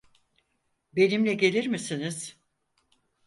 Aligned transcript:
Benimle 0.95 1.33
gelir 1.33 1.65
misiniz? 1.67 2.39